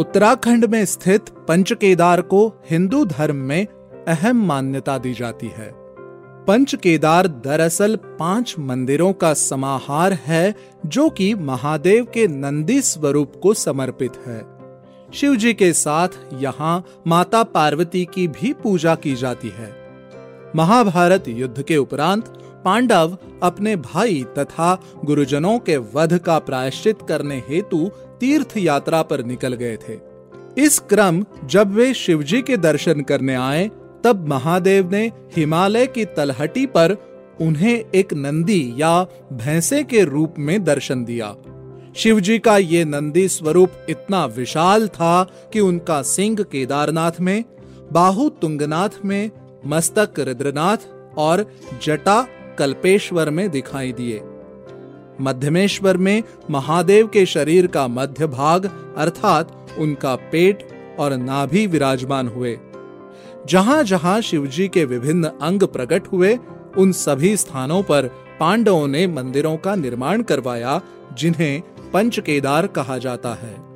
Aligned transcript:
उत्तराखंड 0.00 0.64
में 0.64 0.84
स्थित 0.84 1.28
पंच 1.48 1.72
केदार 1.72 2.20
को 2.20 2.52
हिंदू 2.70 3.04
धर्म 3.04 3.36
में 3.36 3.66
अहम 4.08 4.46
मान्यता 4.46 4.98
दी 4.98 5.14
जाती 5.14 5.46
है। 5.46 5.70
पंच 6.46 6.74
केदार 6.74 7.26
दरअसल 7.26 7.96
पाँच 7.96 8.54
मंदिरों 8.58 9.12
का 9.12 9.34
समाहार 9.34 10.12
है, 10.12 10.54
जो 10.86 11.08
कि 11.10 11.34
महादेव 11.34 12.04
के 12.04 12.26
नंदी 12.28 12.82
स्वरूप 12.82 13.32
को 13.42 13.54
समर्पित 13.54 14.12
है। 14.26 14.46
शिव 15.14 15.36
जी 15.36 15.54
के 15.54 15.72
साथ 15.72 16.08
यहाँ 16.34 16.84
माता 17.06 17.42
पार्वती 17.42 18.04
की 18.04 18.28
भी 18.28 18.52
पूजा 18.52 18.94
की 18.94 19.14
जाती 19.14 19.48
है। 19.48 19.72
महाभारत 20.56 21.24
युद्ध 21.28 21.62
के 21.62 21.76
उपरांत 21.76 22.39
पांडव 22.64 23.16
अपने 23.42 23.76
भाई 23.76 24.24
तथा 24.38 24.74
गुरुजनों 25.04 25.58
के 25.58 25.76
वध 25.76 26.18
का 26.18 26.38
प्रायश्चित 26.38 26.98
करने 27.08 27.42
हेतु 27.48 27.90
तीर्थ 28.20 28.56
यात्रा 28.56 29.02
पर 29.02 29.24
निकल 29.24 29.54
गए 29.54 29.76
थे। 29.76 29.98
इस 30.58 30.78
क्रम 30.78 31.24
जब 31.44 31.74
वे 31.74 31.94
शिवजी 31.94 32.42
के 32.42 32.56
दर्शन 32.56 33.00
करने 33.00 33.34
आए, 33.34 33.70
तब 34.04 34.28
महादेव 34.28 34.90
ने 34.90 35.12
हिमालय 35.36 35.86
की 35.86 36.04
तलहटी 36.04 36.66
पर 36.66 36.96
उन्हें 37.40 37.84
एक 37.94 38.14
नंदी 38.14 38.74
या 38.76 39.02
भैंसे 39.32 39.82
के 39.84 40.04
रूप 40.04 40.34
में 40.38 40.64
दर्शन 40.64 41.04
दिया। 41.04 41.34
शिवजी 41.96 42.38
का 42.38 42.56
ये 42.58 42.84
नंदी 42.84 43.28
स्वरूप 43.28 43.72
इतना 43.88 44.24
विशाल 44.26 44.88
था 44.88 45.22
कि 45.52 45.60
उनका 45.60 46.02
सिंह 46.02 46.42
केदारनाथ 46.42 47.20
में, 47.20 47.44
बाहु 47.92 48.28
तुंगनाथ 48.28 49.04
में, 49.04 49.30
मस्तक 49.66 50.20
रुद्रनाथ 50.20 50.86
और 51.18 51.44
जटा 51.82 52.20
कल्पेश्वर 52.60 53.30
में 53.30 53.48
दिखाई 53.50 53.92
दिए। 53.92 54.22
मध्यमेश्वर 55.20 55.96
में 55.96 56.22
महादेव 56.50 57.06
के 57.06 57.26
शरीर 57.26 57.66
का 57.66 57.88
मध्य 57.88 58.26
भाग 58.26 58.94
अर्थात 58.96 59.76
उनका 59.78 60.14
पेट 60.16 60.68
और 60.98 61.16
नाभि 61.16 61.66
विराजमान 61.66 62.28
हुए। 62.28 62.58
जहाँ 63.48 63.82
जहाँ 63.84 64.20
शिवजी 64.20 64.68
के 64.68 64.84
विभिन्न 64.84 65.30
अंग 65.42 65.62
प्रकट 65.62 66.06
हुए, 66.12 66.38
उन 66.78 66.92
सभी 66.92 67.36
स्थानों 67.36 67.82
पर 67.82 68.06
पांडवों 68.40 68.88
ने 68.88 69.06
मंदिरों 69.06 69.56
का 69.56 69.74
निर्माण 69.74 70.22
करवाया, 70.22 70.80
जिन्हें 71.18 71.62
पंच 71.92 72.18
केदार 72.20 72.66
कहा 72.66 72.98
जाता 72.98 73.34
है। 73.34 73.69